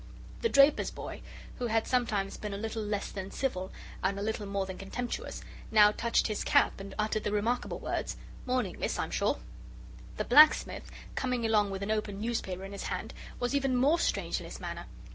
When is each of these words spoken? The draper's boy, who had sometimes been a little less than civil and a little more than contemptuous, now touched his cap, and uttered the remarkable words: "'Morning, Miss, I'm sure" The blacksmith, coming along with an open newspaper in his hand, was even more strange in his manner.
The 0.41 0.49
draper's 0.49 0.89
boy, 0.89 1.21
who 1.59 1.67
had 1.67 1.85
sometimes 1.85 2.35
been 2.35 2.55
a 2.55 2.57
little 2.57 2.81
less 2.81 3.11
than 3.11 3.29
civil 3.29 3.71
and 4.01 4.17
a 4.17 4.23
little 4.23 4.47
more 4.47 4.65
than 4.65 4.79
contemptuous, 4.79 5.43
now 5.69 5.91
touched 5.91 6.25
his 6.25 6.43
cap, 6.43 6.79
and 6.79 6.95
uttered 6.97 7.23
the 7.23 7.31
remarkable 7.31 7.77
words: 7.77 8.17
"'Morning, 8.47 8.79
Miss, 8.79 8.97
I'm 8.97 9.11
sure" 9.11 9.37
The 10.17 10.25
blacksmith, 10.25 10.89
coming 11.13 11.45
along 11.45 11.69
with 11.69 11.83
an 11.83 11.91
open 11.91 12.19
newspaper 12.19 12.65
in 12.65 12.71
his 12.71 12.85
hand, 12.87 13.13
was 13.39 13.53
even 13.53 13.75
more 13.75 13.99
strange 13.99 14.39
in 14.39 14.45
his 14.47 14.59
manner. 14.59 14.87